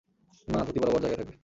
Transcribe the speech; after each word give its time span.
মা, 0.47 0.59
ধুতি 0.65 0.79
বরাবর 0.81 1.01
জায়গায় 1.03 1.17
থাকবে। 1.19 1.33